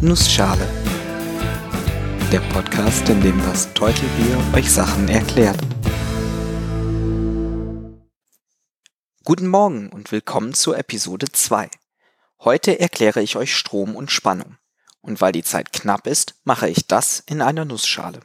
Nussschale. 0.00 0.64
Der 2.30 2.38
Podcast, 2.52 3.08
in 3.08 3.20
dem 3.20 3.36
das 3.42 3.74
Teutelbier 3.74 4.38
euch 4.54 4.70
Sachen 4.70 5.08
erklärt. 5.08 5.58
Guten 9.24 9.48
Morgen 9.48 9.88
und 9.90 10.12
willkommen 10.12 10.54
zur 10.54 10.78
Episode 10.78 11.26
2. 11.32 11.68
Heute 12.44 12.78
erkläre 12.78 13.22
ich 13.22 13.34
euch 13.34 13.52
Strom 13.56 13.96
und 13.96 14.12
Spannung. 14.12 14.56
Und 15.00 15.20
weil 15.20 15.32
die 15.32 15.42
Zeit 15.42 15.72
knapp 15.72 16.06
ist, 16.06 16.36
mache 16.44 16.68
ich 16.68 16.86
das 16.86 17.24
in 17.26 17.42
einer 17.42 17.64
Nussschale. 17.64 18.20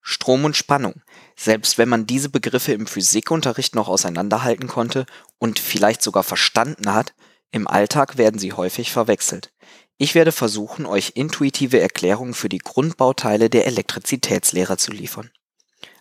Strom 0.00 0.44
und 0.44 0.56
Spannung. 0.56 1.02
Selbst 1.34 1.78
wenn 1.78 1.88
man 1.88 2.06
diese 2.06 2.28
Begriffe 2.28 2.74
im 2.74 2.86
Physikunterricht 2.86 3.74
noch 3.74 3.88
auseinanderhalten 3.88 4.68
konnte 4.68 5.06
und 5.38 5.58
vielleicht 5.58 6.00
sogar 6.00 6.22
verstanden 6.22 6.94
hat, 6.94 7.12
im 7.50 7.66
Alltag 7.66 8.18
werden 8.18 8.38
sie 8.38 8.52
häufig 8.52 8.92
verwechselt. 8.92 9.50
Ich 9.98 10.14
werde 10.14 10.32
versuchen, 10.32 10.84
euch 10.84 11.12
intuitive 11.14 11.80
Erklärungen 11.80 12.34
für 12.34 12.50
die 12.50 12.58
Grundbauteile 12.58 13.48
der 13.48 13.66
Elektrizitätslehre 13.66 14.76
zu 14.76 14.92
liefern. 14.92 15.30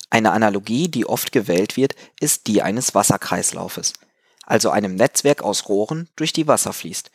Eine 0.09 0.31
Analogie, 0.31 0.89
die 0.89 1.05
oft 1.05 1.31
gewählt 1.31 1.77
wird, 1.77 1.95
ist 2.19 2.47
die 2.47 2.61
eines 2.61 2.93
Wasserkreislaufes, 2.93 3.93
also 4.45 4.69
einem 4.69 4.95
Netzwerk 4.95 5.41
aus 5.41 5.69
Rohren, 5.69 6.09
durch 6.17 6.33
die 6.33 6.47
Wasser 6.47 6.73
fließt. 6.73 7.09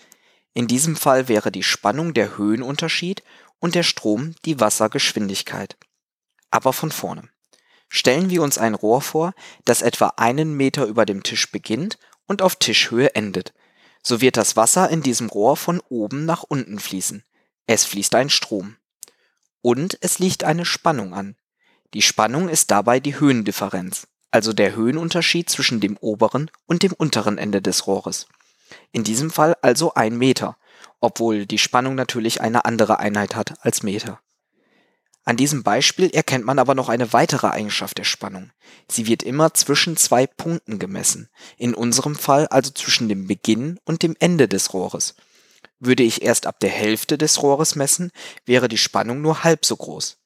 In 0.55 0.66
diesem 0.66 0.96
Fall 0.96 1.28
wäre 1.28 1.52
die 1.52 1.62
Spannung 1.62 2.14
der 2.14 2.38
Höhenunterschied 2.38 3.22
und 3.58 3.74
der 3.74 3.83
Strom 3.83 4.34
die 4.47 4.58
Wassergeschwindigkeit. 4.58 5.77
Aber 6.50 6.72
von 6.72 6.91
vorne. 6.91 7.28
Stellen 7.88 8.30
wir 8.30 8.42
uns 8.42 8.56
ein 8.56 8.74
Rohr 8.74 9.02
vor, 9.02 9.34
das 9.64 9.83
etwa 9.83 10.14
einen 10.16 10.55
Meter 10.55 10.86
über 10.86 11.05
dem 11.05 11.22
Tisch 11.22 11.50
beginnt 11.52 11.98
und 12.27 12.41
auf 12.41 12.56
Tischhöhe 12.56 13.14
endet 13.14 13.52
so 14.02 14.20
wird 14.20 14.36
das 14.36 14.56
Wasser 14.56 14.88
in 14.90 15.02
diesem 15.02 15.28
Rohr 15.28 15.56
von 15.56 15.80
oben 15.88 16.24
nach 16.24 16.42
unten 16.42 16.78
fließen. 16.78 17.24
Es 17.66 17.84
fließt 17.84 18.14
ein 18.14 18.30
Strom. 18.30 18.77
Und 19.62 19.98
es 20.00 20.18
liegt 20.18 20.45
eine 20.45 20.64
Spannung 20.64 21.14
an. 21.14 21.36
Die 21.92 22.02
Spannung 22.02 22.48
ist 22.48 22.70
dabei 22.70 23.00
die 23.00 23.19
Höhendifferenz, 23.19 24.06
also 24.30 24.52
der 24.52 24.75
Höhenunterschied 24.75 25.50
zwischen 25.50 25.80
dem 25.80 25.97
oberen 25.98 26.50
und 26.66 26.83
dem 26.83 26.92
unteren 26.92 27.36
Ende 27.36 27.60
des 27.60 27.86
Rohres. 27.86 28.27
In 28.92 29.05
diesem 29.05 29.30
Fall 29.30 29.56
also 29.60 29.94
ein 29.94 30.16
Meter, 30.16 30.56
obwohl 31.00 31.47
die 31.47 31.58
Spannung 31.58 31.94
natürlich 31.94 32.41
eine 32.41 32.64
andere 32.64 32.98
Einheit 33.00 33.34
hat 33.34 33.55
als 33.64 33.82
Meter. 33.82 34.20
An 35.31 35.36
diesem 35.36 35.62
Beispiel 35.62 36.11
erkennt 36.11 36.45
man 36.45 36.59
aber 36.59 36.75
noch 36.75 36.89
eine 36.89 37.12
weitere 37.12 37.47
Eigenschaft 37.47 37.98
der 37.98 38.03
Spannung. 38.03 38.50
Sie 38.89 39.06
wird 39.06 39.23
immer 39.23 39.55
zwischen 39.55 39.97
zwei 39.97 40.27
Punkten 40.27 40.81
gemessen, 40.81 41.28
in 41.56 41.72
unserem 41.72 42.17
Fall 42.17 42.48
also 42.48 42.72
zwischen 42.72 43.09
dem 43.09 43.28
Beginn 43.28 43.78
und 43.84 44.03
dem 44.03 44.17
Ende 44.19 44.48
des 44.48 44.75
Rohres. 44.75 45.14
Würde 45.78 46.03
ich 46.03 46.22
erst 46.22 46.48
ab 46.48 46.59
der 46.59 46.70
Hälfte 46.70 47.17
des 47.17 47.45
Rohres 47.45 47.77
messen, 47.77 48.11
wäre 48.45 48.67
die 48.67 48.77
Spannung 48.77 49.22
nur 49.22 49.45
halb 49.45 49.64
so 49.64 49.77
groß. 49.77 50.19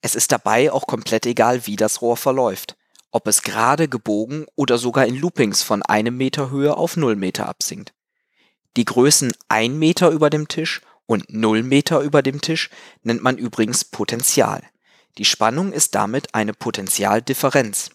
Es 0.00 0.14
ist 0.14 0.32
dabei 0.32 0.72
auch 0.72 0.86
komplett 0.86 1.26
egal, 1.26 1.66
wie 1.66 1.76
das 1.76 2.00
Rohr 2.00 2.16
verläuft, 2.16 2.74
ob 3.10 3.26
es 3.26 3.42
gerade 3.42 3.86
gebogen 3.86 4.46
oder 4.56 4.78
sogar 4.78 5.04
in 5.04 5.16
Loopings 5.16 5.62
von 5.62 5.82
einem 5.82 6.16
Meter 6.16 6.50
Höhe 6.50 6.74
auf 6.74 6.96
null 6.96 7.16
Meter 7.16 7.50
absinkt. 7.50 7.92
Die 8.78 8.86
Größen 8.86 9.30
ein 9.48 9.78
Meter 9.78 10.08
über 10.08 10.30
dem 10.30 10.48
Tisch 10.48 10.80
und 11.08 11.32
0 11.32 11.62
Meter 11.62 12.00
über 12.00 12.22
dem 12.22 12.40
Tisch 12.40 12.70
nennt 13.02 13.22
man 13.22 13.38
übrigens 13.38 13.84
Potential. 13.84 14.62
Die 15.16 15.24
Spannung 15.24 15.72
ist 15.72 15.94
damit 15.94 16.34
eine 16.34 16.52
Potentialdifferenz. 16.52 17.90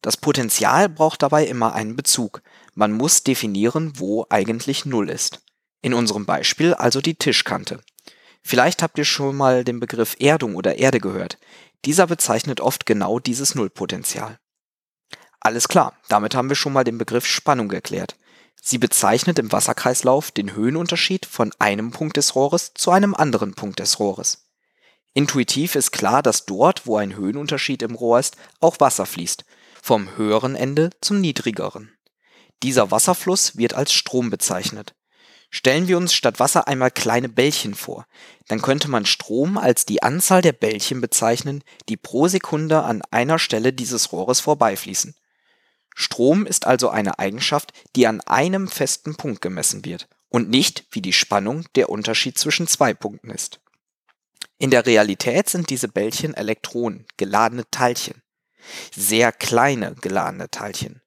Das 0.00 0.16
Potential 0.16 0.88
braucht 0.88 1.22
dabei 1.22 1.46
immer 1.46 1.74
einen 1.74 1.94
Bezug. 1.94 2.42
Man 2.74 2.92
muss 2.92 3.22
definieren, 3.22 3.92
wo 3.96 4.26
eigentlich 4.30 4.86
0 4.86 5.10
ist. 5.10 5.42
In 5.82 5.92
unserem 5.92 6.24
Beispiel 6.24 6.72
also 6.72 7.02
die 7.02 7.14
Tischkante. 7.14 7.80
Vielleicht 8.42 8.82
habt 8.82 8.96
ihr 8.96 9.04
schon 9.04 9.36
mal 9.36 9.62
den 9.62 9.78
Begriff 9.78 10.16
Erdung 10.18 10.56
oder 10.56 10.78
Erde 10.78 10.98
gehört. 10.98 11.38
Dieser 11.84 12.06
bezeichnet 12.06 12.60
oft 12.60 12.86
genau 12.86 13.18
dieses 13.18 13.54
Nullpotential. 13.54 14.38
Alles 15.40 15.68
klar, 15.68 15.94
damit 16.08 16.34
haben 16.34 16.48
wir 16.48 16.56
schon 16.56 16.72
mal 16.72 16.84
den 16.84 16.96
Begriff 16.96 17.26
Spannung 17.26 17.70
erklärt. 17.70 18.16
Sie 18.62 18.78
bezeichnet 18.78 19.38
im 19.38 19.52
Wasserkreislauf 19.52 20.30
den 20.30 20.54
Höhenunterschied 20.54 21.26
von 21.26 21.52
einem 21.58 21.90
Punkt 21.90 22.16
des 22.16 22.34
Rohres 22.34 22.72
zu 22.74 22.90
einem 22.90 23.14
anderen 23.14 23.54
Punkt 23.54 23.78
des 23.78 23.98
Rohres. 23.98 24.46
Intuitiv 25.12 25.74
ist 25.74 25.90
klar, 25.90 26.22
dass 26.22 26.46
dort, 26.46 26.86
wo 26.86 26.96
ein 26.96 27.16
Höhenunterschied 27.16 27.82
im 27.82 27.94
Rohr 27.94 28.20
ist, 28.20 28.36
auch 28.60 28.78
Wasser 28.78 29.06
fließt, 29.06 29.44
vom 29.82 30.16
höheren 30.16 30.54
Ende 30.54 30.90
zum 31.00 31.20
niedrigeren. 31.20 31.92
Dieser 32.62 32.90
Wasserfluss 32.90 33.56
wird 33.56 33.74
als 33.74 33.92
Strom 33.92 34.30
bezeichnet. 34.30 34.94
Stellen 35.50 35.88
wir 35.88 35.96
uns 35.96 36.14
statt 36.14 36.38
Wasser 36.38 36.68
einmal 36.68 36.92
kleine 36.92 37.28
Bällchen 37.28 37.74
vor, 37.74 38.06
dann 38.46 38.62
könnte 38.62 38.88
man 38.88 39.04
Strom 39.04 39.58
als 39.58 39.84
die 39.84 40.02
Anzahl 40.02 40.42
der 40.42 40.52
Bällchen 40.52 41.00
bezeichnen, 41.00 41.64
die 41.88 41.96
pro 41.96 42.28
Sekunde 42.28 42.84
an 42.84 43.02
einer 43.10 43.40
Stelle 43.40 43.72
dieses 43.72 44.12
Rohres 44.12 44.38
vorbeifließen. 44.38 45.16
Strom 45.94 46.46
ist 46.46 46.66
also 46.66 46.88
eine 46.88 47.18
Eigenschaft, 47.18 47.72
die 47.96 48.06
an 48.06 48.20
einem 48.22 48.68
festen 48.68 49.16
Punkt 49.16 49.40
gemessen 49.40 49.84
wird 49.84 50.08
und 50.28 50.48
nicht 50.48 50.86
wie 50.92 51.02
die 51.02 51.12
Spannung 51.12 51.66
der 51.74 51.90
Unterschied 51.90 52.38
zwischen 52.38 52.66
zwei 52.66 52.94
Punkten 52.94 53.30
ist. 53.30 53.60
In 54.58 54.70
der 54.70 54.86
Realität 54.86 55.48
sind 55.48 55.70
diese 55.70 55.88
Bällchen 55.88 56.34
Elektronen, 56.34 57.06
geladene 57.16 57.64
Teilchen. 57.70 58.22
Sehr 58.94 59.32
kleine 59.32 59.94
geladene 59.94 60.50
Teilchen. 60.50 61.00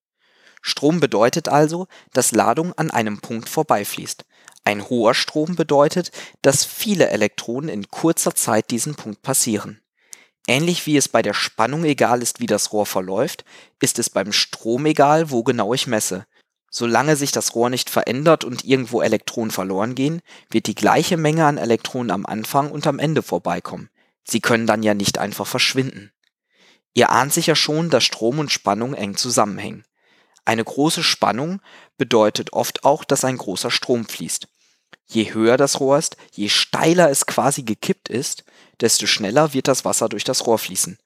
Strom 0.62 1.00
bedeutet 1.00 1.50
also, 1.50 1.88
dass 2.14 2.32
Ladung 2.32 2.74
an 2.74 2.90
einem 2.90 3.20
Punkt 3.20 3.50
vorbeifließt. 3.50 4.26
Ein 4.64 4.90
hoher 4.90 5.14
Strom 5.14 5.56
bedeutet, 5.56 6.12
dass 6.42 6.66
viele 6.66 7.10
Elektronen 7.10 7.70
in 7.70 7.90
kurzer 7.90 8.34
Zeit 8.34 8.72
diesen 8.72 8.96
Punkt 8.96 9.22
passieren. 9.22 9.83
Ähnlich 10.48 10.86
wie 10.86 10.98
es 10.98 11.08
bei 11.08 11.22
der 11.22 11.34
Spannung 11.34 11.86
egal 11.86 12.22
ist, 12.22 12.40
wie 12.40 12.48
das 12.48 12.74
Rohr 12.74 12.86
verläuft, 12.86 13.46
ist 13.80 13.98
es 14.00 14.10
beim 14.10 14.34
Strom 14.34 14.86
egal, 14.86 15.32
wo 15.32 15.44
genau 15.44 15.74
ich 15.74 15.88
messe. 15.88 16.26
Solange 16.70 17.16
sich 17.16 17.32
das 17.32 17.56
Rohr 17.56 17.70
nicht 17.70 17.90
verändert 17.90 18.44
und 18.44 18.66
irgendwo 18.66 19.02
Elektronen 19.02 19.52
verloren 19.52 19.96
gehen, 19.96 20.22
wird 20.50 20.68
die 20.68 20.76
gleiche 20.76 21.18
Menge 21.18 21.46
an 21.46 21.58
Elektronen 21.58 22.12
am 22.12 22.26
Anfang 22.26 22.72
und 22.72 22.88
am 22.88 23.00
Ende 23.00 23.22
vorbeikommen. 23.22 23.90
Sie 24.24 24.42
können 24.42 24.68
dann 24.68 24.84
ja 24.84 24.94
nicht 24.94 25.18
einfach 25.18 25.48
verschwinden. 25.48 26.12
Ihr 26.94 27.10
ahnt 27.12 27.34
sicher 27.34 27.56
schon, 27.56 27.90
dass 27.90 28.04
Strom 28.04 28.40
und 28.40 28.52
Spannung 28.52 28.94
eng 28.94 29.16
zusammenhängen. 29.16 29.86
Eine 30.46 30.64
große 30.64 31.04
Spannung 31.04 31.62
bedeutet 31.98 32.54
oft 32.54 32.84
auch, 32.84 33.04
dass 33.04 33.24
ein 33.24 33.38
großer 33.38 33.72
Strom 33.72 34.06
fließt. 34.06 34.48
Je 35.14 35.32
höher 35.32 35.58
das 35.58 35.80
Rohr 35.80 36.00
ist, 36.00 36.18
je 36.32 36.50
steiler 36.50 37.12
es 37.12 37.28
quasi 37.28 37.62
gekippt 37.62 38.10
ist, 38.10 38.46
desto 38.82 39.06
schneller 39.06 39.54
wird 39.54 39.68
das 39.68 39.86
Wasser 39.86 40.10
durch 40.10 40.24
das 40.24 40.48
Rohr 40.48 40.58
fließen. 40.58 40.98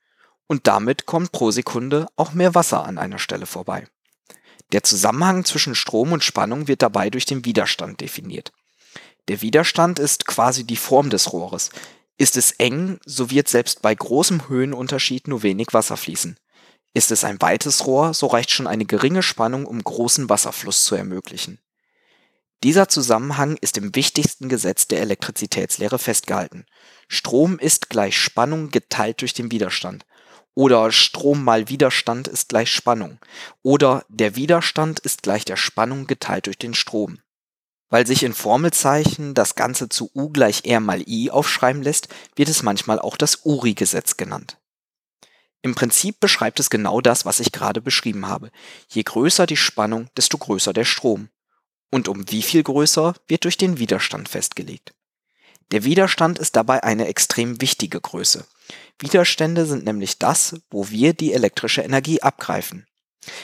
Und 0.47 0.65
damit 0.65 1.05
kommt 1.05 1.33
pro 1.33 1.51
Sekunde 1.51 2.07
auch 2.15 2.31
mehr 2.31 2.55
Wasser 2.55 2.85
an 2.85 2.97
einer 2.97 3.19
Stelle 3.19 3.45
vorbei. 3.45 3.85
Der 4.71 4.81
Zusammenhang 4.81 5.43
zwischen 5.43 5.75
Strom 5.75 6.13
und 6.13 6.23
Spannung 6.23 6.69
wird 6.69 6.81
dabei 6.83 7.09
durch 7.09 7.25
den 7.25 7.43
Widerstand 7.43 7.99
definiert. 7.99 8.53
Der 9.27 9.41
Widerstand 9.41 9.99
ist 9.99 10.25
quasi 10.25 10.63
die 10.63 10.77
Form 10.77 11.09
des 11.09 11.33
Rohres. 11.33 11.69
Ist 12.17 12.37
es 12.37 12.51
eng, 12.51 12.99
so 13.05 13.29
wird 13.29 13.49
selbst 13.49 13.81
bei 13.81 13.93
großem 13.93 14.47
Höhenunterschied 14.47 15.27
nur 15.27 15.43
wenig 15.43 15.73
Wasser 15.73 15.97
fließen. 15.97 16.39
Ist 16.93 17.11
es 17.11 17.25
ein 17.25 17.41
weites 17.41 17.85
Rohr, 17.85 18.13
so 18.13 18.27
reicht 18.27 18.51
schon 18.51 18.67
eine 18.67 18.85
geringe 18.85 19.21
Spannung, 19.21 19.65
um 19.65 19.83
großen 19.83 20.29
Wasserfluss 20.29 20.85
zu 20.85 20.95
ermöglichen. 20.95 21.59
Dieser 22.63 22.89
Zusammenhang 22.89 23.55
ist 23.57 23.77
im 23.77 23.95
wichtigsten 23.95 24.49
Gesetz 24.49 24.87
der 24.87 25.01
Elektrizitätslehre 25.01 25.99
festgehalten. 25.99 26.65
Strom 27.07 27.59
ist 27.59 27.89
gleich 27.89 28.17
Spannung 28.17 28.71
geteilt 28.71 29.21
durch 29.21 29.33
den 29.33 29.51
Widerstand. 29.51 30.05
Oder 30.55 30.91
Strom 30.91 31.43
mal 31.43 31.69
Widerstand 31.69 32.27
ist 32.27 32.49
gleich 32.49 32.71
Spannung. 32.71 33.19
Oder 33.61 34.05
der 34.09 34.35
Widerstand 34.35 34.99
ist 34.99 35.21
gleich 35.21 35.45
der 35.45 35.55
Spannung 35.55 36.07
geteilt 36.07 36.47
durch 36.47 36.57
den 36.57 36.73
Strom. 36.73 37.19
Weil 37.89 38.07
sich 38.07 38.23
in 38.23 38.33
Formelzeichen 38.33 39.35
das 39.35 39.53
Ganze 39.53 39.87
zu 39.87 40.09
U 40.15 40.29
gleich 40.29 40.65
R 40.65 40.79
mal 40.79 41.07
I 41.07 41.29
aufschreiben 41.29 41.83
lässt, 41.83 42.07
wird 42.35 42.49
es 42.49 42.63
manchmal 42.63 42.97
auch 42.97 43.17
das 43.17 43.45
Uri-Gesetz 43.45 44.17
genannt. 44.17 44.57
Im 45.61 45.75
Prinzip 45.75 46.19
beschreibt 46.19 46.59
es 46.59 46.71
genau 46.71 47.01
das, 47.01 47.23
was 47.23 47.39
ich 47.39 47.51
gerade 47.51 47.79
beschrieben 47.79 48.27
habe. 48.27 48.49
Je 48.89 49.03
größer 49.03 49.45
die 49.45 49.57
Spannung, 49.57 50.09
desto 50.17 50.39
größer 50.39 50.73
der 50.73 50.85
Strom 50.85 51.29
und 51.91 52.07
um 52.07 52.29
wie 52.31 52.41
viel 52.41 52.63
größer 52.63 53.15
wird 53.27 53.43
durch 53.43 53.57
den 53.57 53.79
Widerstand 53.79 54.29
festgelegt. 54.29 54.93
Der 55.71 55.83
Widerstand 55.83 56.39
ist 56.39 56.55
dabei 56.55 56.83
eine 56.83 57.07
extrem 57.07 57.59
wichtige 57.61 57.99
Größe. 57.99 58.45
Widerstände 58.99 59.65
sind 59.65 59.85
nämlich 59.85 60.17
das, 60.17 60.55
wo 60.69 60.89
wir 60.89 61.13
die 61.13 61.33
elektrische 61.33 61.81
Energie 61.81 62.21
abgreifen. 62.21 62.87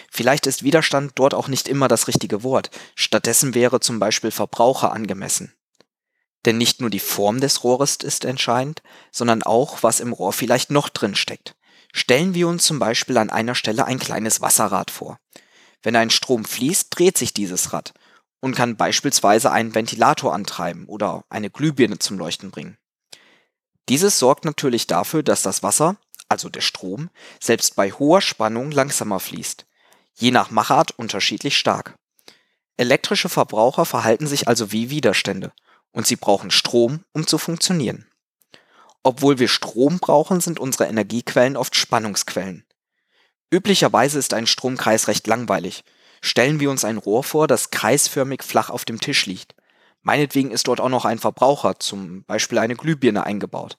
Vielleicht 0.10 0.48
ist 0.48 0.64
Widerstand 0.64 1.14
dort 1.16 1.34
auch 1.34 1.50
nicht 1.50 1.68
immer 1.68 1.88
das 1.88 2.08
richtige 2.08 2.44
Wort, 2.44 2.72
stattdessen 2.96 3.54
wäre 3.54 3.82
zum 3.82 4.00
Beispiel 4.00 4.32
Verbraucher 4.32 4.94
angemessen. 4.94 5.54
Denn 6.46 6.58
nicht 6.58 6.82
nur 6.82 6.90
die 6.90 7.00
Form 7.00 7.40
des 7.42 7.64
Rohres 7.64 7.98
ist 7.98 8.26
entscheidend, 8.26 8.82
sondern 9.12 9.44
auch, 9.44 9.84
was 9.84 10.00
im 10.00 10.14
Rohr 10.14 10.34
vielleicht 10.34 10.72
noch 10.72 10.90
drin 10.90 11.16
steckt. 11.16 11.56
Stellen 11.94 12.34
wir 12.34 12.48
uns 12.48 12.64
zum 12.64 12.80
Beispiel 12.80 13.18
an 13.18 13.30
einer 13.30 13.56
Stelle 13.56 13.86
ein 13.86 14.00
kleines 14.00 14.42
Wasserrad 14.42 14.92
vor. 14.92 15.20
Wenn 15.82 15.96
ein 15.96 16.10
Strom 16.10 16.46
fließt, 16.46 16.88
dreht 16.90 17.18
sich 17.18 17.34
dieses 17.34 17.74
Rad 17.74 17.94
und 18.44 18.58
kann 18.58 18.76
beispielsweise 18.76 19.54
einen 19.54 19.74
Ventilator 19.74 20.34
antreiben 20.34 20.86
oder 20.88 21.24
eine 21.30 21.50
Glühbirne 21.50 21.98
zum 22.00 22.18
Leuchten 22.18 22.52
bringen. 22.52 22.78
Dieses 23.88 24.20
sorgt 24.20 24.44
natürlich 24.44 24.86
dafür, 24.86 25.24
dass 25.24 25.44
das 25.44 25.64
Wasser, 25.64 25.96
also 26.28 26.50
der 26.50 26.60
Strom, 26.60 27.10
selbst 27.40 27.78
bei 27.78 27.92
hoher 27.92 28.20
Spannung 28.20 28.72
langsamer 28.72 29.22
fließt, 29.22 29.66
je 30.16 30.32
nach 30.32 30.52
Machart 30.52 30.92
unterschiedlich 30.92 31.58
stark. 31.58 31.96
Elektrische 32.76 33.30
Verbraucher 33.30 33.86
verhalten 33.86 34.28
sich 34.28 34.46
also 34.50 34.74
wie 34.74 34.90
Widerstände 34.90 35.54
und 35.94 36.06
sie 36.06 36.18
brauchen 36.18 36.52
Strom, 36.52 37.06
um 37.14 37.26
zu 37.26 37.38
funktionieren. 37.38 38.08
Obwohl 39.04 39.40
wir 39.40 39.48
Strom 39.48 40.00
brauchen, 40.00 40.42
sind 40.42 40.60
unsere 40.60 40.88
Energiequellen 40.88 41.56
oft 41.56 41.78
Spannungsquellen. 41.78 42.66
Üblicherweise 43.50 44.20
ist 44.20 44.34
ein 44.34 44.48
Stromkreis 44.48 45.08
recht 45.08 45.28
langweilig. 45.28 45.86
Stellen 46.26 46.62
wir 46.62 46.72
uns 46.72 46.86
ein 46.86 46.98
Rohr 46.98 47.22
vor, 47.22 47.48
das 47.48 47.70
kreisförmig 47.70 48.44
flach 48.44 48.70
auf 48.70 48.86
dem 48.86 49.02
Tisch 49.02 49.26
liegt. 49.26 49.56
Meinetwegen 50.04 50.52
ist 50.52 50.70
dort 50.70 50.80
auch 50.80 50.88
noch 50.88 51.04
ein 51.04 51.20
Verbraucher, 51.20 51.82
zum 51.82 52.24
Beispiel 52.24 52.60
eine 52.60 52.78
Glühbirne, 52.78 53.26
eingebaut. 53.26 53.78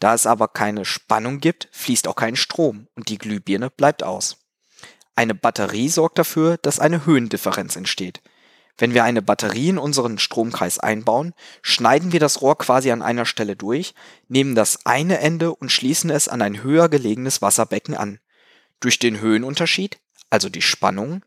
Da 0.00 0.12
es 0.12 0.26
aber 0.26 0.48
keine 0.48 0.84
Spannung 0.84 1.38
gibt, 1.38 1.68
fließt 1.70 2.08
auch 2.08 2.16
kein 2.16 2.34
Strom 2.34 2.88
und 2.96 3.08
die 3.08 3.18
Glühbirne 3.18 3.70
bleibt 3.70 4.02
aus. 4.02 4.38
Eine 5.14 5.36
Batterie 5.36 5.88
sorgt 5.88 6.18
dafür, 6.18 6.56
dass 6.58 6.80
eine 6.80 7.06
Höhendifferenz 7.06 7.76
entsteht. 7.76 8.20
Wenn 8.76 8.92
wir 8.92 9.04
eine 9.04 9.22
Batterie 9.22 9.68
in 9.68 9.78
unseren 9.78 10.18
Stromkreis 10.18 10.80
einbauen, 10.80 11.34
schneiden 11.62 12.10
wir 12.10 12.18
das 12.18 12.42
Rohr 12.42 12.58
quasi 12.58 12.90
an 12.90 13.00
einer 13.00 13.26
Stelle 13.26 13.54
durch, 13.54 13.94
nehmen 14.26 14.56
das 14.56 14.84
eine 14.86 15.20
Ende 15.20 15.54
und 15.54 15.70
schließen 15.70 16.10
es 16.10 16.26
an 16.26 16.42
ein 16.42 16.64
höher 16.64 16.88
gelegenes 16.88 17.42
Wasserbecken 17.42 17.94
an. 17.94 18.18
Durch 18.80 18.98
den 18.98 19.20
Höhenunterschied, 19.20 20.00
also 20.30 20.48
die 20.48 20.62
Spannung, 20.62 21.22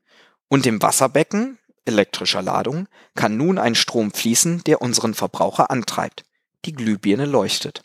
und 0.50 0.66
dem 0.66 0.82
Wasserbecken, 0.82 1.58
elektrischer 1.86 2.42
Ladung, 2.42 2.88
kann 3.16 3.38
nun 3.38 3.58
ein 3.58 3.76
Strom 3.76 4.12
fließen, 4.12 4.64
der 4.66 4.82
unseren 4.82 5.14
Verbraucher 5.14 5.72
antreibt. 5.72 6.26
Die 6.66 6.74
Glühbirne 6.74 7.26
leuchtet. 7.26 7.84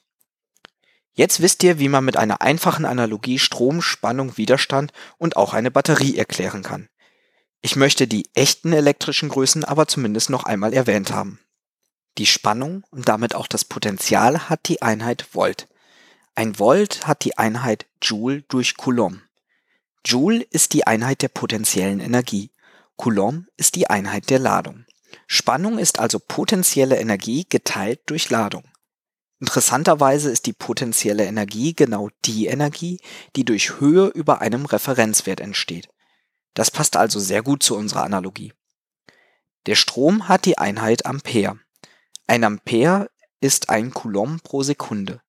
Jetzt 1.13 1.41
wisst 1.41 1.63
ihr, 1.63 1.79
wie 1.79 1.89
man 1.89 2.05
mit 2.05 2.17
einer 2.17 2.41
einfachen 2.41 2.85
Analogie 2.85 3.39
Strom, 3.39 3.83
Spannung, 3.83 4.37
Widerstand 4.37 4.93
und 5.17 5.37
auch 5.37 5.55
eine 5.55 5.71
Batterie 5.71 6.17
erklären 6.17 6.65
kann. 6.65 6.89
Ich 7.63 7.77
möchte 7.77 8.09
die 8.09 8.29
echten 8.35 8.73
elektrischen 8.73 9.29
Größen 9.29 9.65
aber 9.65 9.87
zumindest 9.87 10.29
noch 10.29 10.45
einmal 10.45 10.75
erwähnt 10.75 11.13
haben. 11.13 11.39
Die 12.19 12.27
Spannung 12.27 12.85
und 12.91 13.09
damit 13.09 13.35
auch 13.35 13.47
das 13.47 13.65
Potential 13.65 14.49
hat 14.49 14.69
die 14.69 14.83
Einheit 14.83 15.35
Volt. 15.35 15.69
Ein 16.35 16.59
Volt 16.59 17.07
hat 17.07 17.25
die 17.25 17.39
Einheit 17.39 17.87
Joule 18.03 18.43
durch 18.43 18.77
Coulomb. 18.77 19.21
Joule 20.05 20.43
ist 20.43 20.75
die 20.75 20.87
Einheit 20.87 21.23
der 21.23 21.29
potenziellen 21.29 22.01
Energie. 22.01 22.51
Coulomb 22.97 23.47
ist 23.57 23.75
die 23.75 23.91
Einheit 23.91 24.31
der 24.31 24.39
Ladung. 24.39 24.85
Spannung 25.27 25.79
ist 25.79 25.99
also 25.99 26.19
potenzielle 26.19 26.99
Energie 26.99 27.47
geteilt 27.49 28.01
durch 28.07 28.31
Ladung. 28.31 28.65
Interessanterweise 29.41 30.31
ist 30.31 30.47
die 30.47 30.53
potenzielle 30.53 31.25
Energie 31.25 31.75
genau 31.75 32.09
die 32.25 32.47
Energie, 32.47 33.01
die 33.37 33.45
durch 33.45 33.81
Höhe 33.81 34.07
über 34.07 34.41
einem 34.41 34.65
Referenzwert 34.65 35.41
entsteht. 35.41 35.89
Das 36.55 36.71
passt 36.71 36.97
also 36.97 37.19
sehr 37.19 37.43
gut 37.43 37.63
zu 37.63 37.77
unserer 37.77 38.05
Analogie. 38.05 38.53
Der 39.67 39.75
Strom 39.75 40.29
hat 40.29 40.45
die 40.45 40.59
Einheit 40.59 41.05
Ampere. 41.05 41.59
Ein 42.27 42.45
Ampere 42.45 43.11
ist 43.41 43.71
ein 43.71 43.93
Coulomb 43.93 44.43
pro 44.43 44.63
Sekunde. 44.63 45.21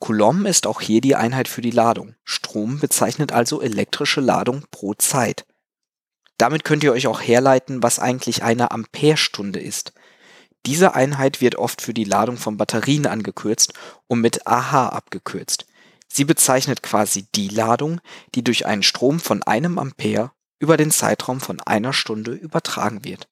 Coulomb 0.00 0.46
ist 0.46 0.66
auch 0.66 0.80
hier 0.80 1.00
die 1.00 1.14
Einheit 1.14 1.46
für 1.46 1.60
die 1.60 1.70
Ladung. 1.70 2.16
Strom 2.24 2.80
bezeichnet 2.80 3.30
also 3.32 3.60
elektrische 3.60 4.20
Ladung 4.20 4.64
pro 4.72 4.94
Zeit. 4.94 5.46
Damit 6.38 6.64
könnt 6.64 6.82
ihr 6.84 6.92
euch 6.92 7.06
auch 7.06 7.20
herleiten, 7.20 7.82
was 7.82 7.98
eigentlich 7.98 8.42
eine 8.42 8.70
Amperestunde 8.70 9.60
ist. 9.60 9.92
Diese 10.66 10.94
Einheit 10.94 11.40
wird 11.40 11.56
oft 11.56 11.80
für 11.80 11.94
die 11.94 12.04
Ladung 12.04 12.36
von 12.36 12.56
Batterien 12.56 13.06
angekürzt 13.06 13.74
und 14.06 14.20
mit 14.20 14.46
AH 14.46 14.88
abgekürzt. 14.88 15.66
Sie 16.08 16.24
bezeichnet 16.24 16.82
quasi 16.82 17.26
die 17.34 17.48
Ladung, 17.48 18.00
die 18.34 18.44
durch 18.44 18.66
einen 18.66 18.82
Strom 18.82 19.18
von 19.18 19.42
einem 19.42 19.78
Ampere 19.78 20.32
über 20.58 20.76
den 20.76 20.90
Zeitraum 20.90 21.40
von 21.40 21.60
einer 21.60 21.92
Stunde 21.92 22.32
übertragen 22.32 23.04
wird. 23.04 23.28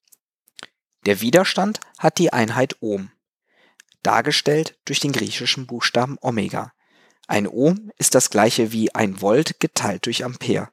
Der 1.05 1.21
Widerstand 1.21 1.79
hat 1.97 2.17
die 2.17 2.33
Einheit 2.33 2.77
Ohm, 2.81 3.11
dargestellt 4.03 4.77
durch 4.85 4.99
den 4.99 5.11
griechischen 5.11 5.67
Buchstaben 5.67 6.17
Omega. 6.21 6.73
Ein 7.27 7.47
Ohm 7.47 7.91
ist 7.97 8.15
das 8.15 8.29
gleiche 8.29 8.71
wie 8.71 8.93
ein 8.93 9.21
Volt 9.21 9.59
geteilt 9.59 10.05
durch 10.05 10.25
Ampere. 10.25 10.69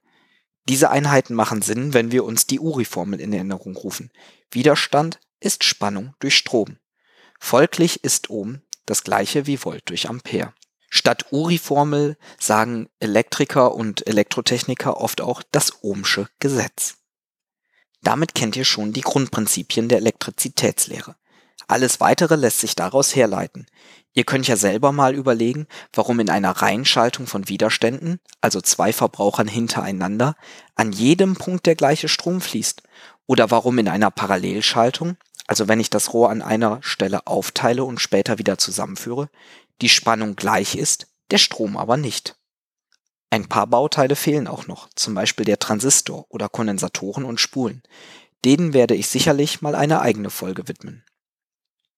Diese 0.68 0.90
Einheiten 0.90 1.34
machen 1.34 1.62
Sinn, 1.62 1.94
wenn 1.94 2.12
wir 2.12 2.24
uns 2.24 2.46
die 2.46 2.60
Uri-Formel 2.60 3.20
in 3.20 3.32
Erinnerung 3.32 3.74
rufen. 3.74 4.10
Widerstand 4.50 5.18
ist 5.40 5.64
Spannung 5.64 6.14
durch 6.18 6.36
Strom. 6.36 6.76
Folglich 7.40 8.04
ist 8.04 8.28
Ohm 8.28 8.60
das 8.84 9.02
gleiche 9.02 9.46
wie 9.46 9.64
Volt 9.64 9.88
durch 9.88 10.08
Ampere. 10.08 10.52
Statt 10.90 11.26
Uri-Formel 11.32 12.16
sagen 12.38 12.88
Elektriker 13.00 13.74
und 13.74 14.06
Elektrotechniker 14.06 14.98
oft 14.98 15.20
auch 15.20 15.42
das 15.52 15.82
Ohmsche 15.82 16.28
Gesetz. 16.38 16.96
Damit 18.02 18.34
kennt 18.34 18.56
ihr 18.56 18.64
schon 18.64 18.92
die 18.92 19.02
Grundprinzipien 19.02 19.88
der 19.88 19.98
Elektrizitätslehre. 19.98 21.16
Alles 21.68 22.00
weitere 22.00 22.34
lässt 22.34 22.60
sich 22.60 22.74
daraus 22.74 23.14
herleiten. 23.14 23.66
Ihr 24.14 24.24
könnt 24.24 24.48
ja 24.48 24.56
selber 24.56 24.90
mal 24.90 25.14
überlegen, 25.14 25.66
warum 25.92 26.18
in 26.18 26.30
einer 26.30 26.50
Reihenschaltung 26.50 27.26
von 27.26 27.48
Widerständen, 27.48 28.20
also 28.40 28.60
zwei 28.62 28.92
Verbrauchern 28.92 29.46
hintereinander, 29.46 30.34
an 30.74 30.92
jedem 30.92 31.36
Punkt 31.36 31.66
der 31.66 31.76
gleiche 31.76 32.08
Strom 32.08 32.40
fließt. 32.40 32.82
Oder 33.26 33.50
warum 33.50 33.78
in 33.78 33.88
einer 33.88 34.10
Parallelschaltung, 34.10 35.18
also 35.46 35.68
wenn 35.68 35.78
ich 35.78 35.90
das 35.90 36.14
Rohr 36.14 36.30
an 36.30 36.40
einer 36.40 36.78
Stelle 36.82 37.26
aufteile 37.26 37.84
und 37.84 38.00
später 38.00 38.38
wieder 38.38 38.56
zusammenführe, 38.56 39.28
die 39.82 39.90
Spannung 39.90 40.36
gleich 40.36 40.74
ist, 40.74 41.06
der 41.30 41.38
Strom 41.38 41.76
aber 41.76 41.98
nicht. 41.98 42.36
Ein 43.30 43.46
paar 43.46 43.66
Bauteile 43.66 44.16
fehlen 44.16 44.46
auch 44.46 44.66
noch, 44.66 44.88
zum 44.94 45.14
Beispiel 45.14 45.44
der 45.44 45.58
Transistor 45.58 46.24
oder 46.30 46.48
Kondensatoren 46.48 47.24
und 47.24 47.40
Spulen. 47.40 47.82
Denen 48.46 48.72
werde 48.72 48.94
ich 48.94 49.08
sicherlich 49.08 49.60
mal 49.60 49.74
eine 49.74 50.00
eigene 50.00 50.30
Folge 50.30 50.66
widmen. 50.66 51.04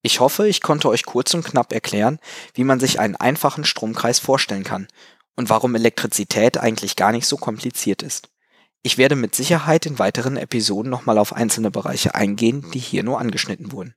Ich 0.02 0.20
hoffe, 0.20 0.48
ich 0.48 0.62
konnte 0.62 0.88
euch 0.88 1.04
kurz 1.04 1.34
und 1.34 1.44
knapp 1.44 1.72
erklären, 1.72 2.18
wie 2.54 2.64
man 2.64 2.80
sich 2.80 2.98
einen 2.98 3.16
einfachen 3.16 3.64
Stromkreis 3.64 4.18
vorstellen 4.18 4.64
kann 4.64 4.88
und 5.36 5.50
warum 5.50 5.74
Elektrizität 5.74 6.56
eigentlich 6.58 6.96
gar 6.96 7.12
nicht 7.12 7.26
so 7.26 7.36
kompliziert 7.36 8.02
ist. 8.02 8.30
Ich 8.82 8.96
werde 8.96 9.14
mit 9.14 9.34
Sicherheit 9.34 9.84
in 9.84 9.98
weiteren 9.98 10.38
Episoden 10.38 10.90
nochmal 10.90 11.18
auf 11.18 11.34
einzelne 11.34 11.70
Bereiche 11.70 12.14
eingehen, 12.14 12.64
die 12.72 12.78
hier 12.78 13.02
nur 13.02 13.20
angeschnitten 13.20 13.72
wurden. 13.72 13.94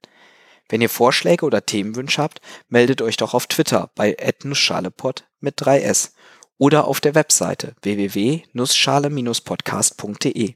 Wenn 0.68 0.82
ihr 0.82 0.90
Vorschläge 0.90 1.46
oder 1.46 1.66
Themenwünsche 1.66 2.22
habt, 2.22 2.42
meldet 2.68 3.02
euch 3.02 3.16
doch 3.16 3.34
auf 3.34 3.48
Twitter 3.48 3.92
bei 3.96 4.18
@nussschalepod 4.44 5.24
mit 5.39 5.62
3s 5.62 6.12
oder 6.58 6.86
auf 6.86 7.00
der 7.00 7.16
Webseite 7.16 7.77
www.nussschale-podcast.de. 7.82 10.56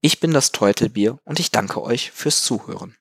Ich 0.00 0.20
bin 0.20 0.32
das 0.32 0.52
Teutelbier 0.52 1.18
und 1.24 1.40
ich 1.40 1.50
danke 1.50 1.82
euch 1.82 2.10
fürs 2.10 2.42
Zuhören. 2.42 2.97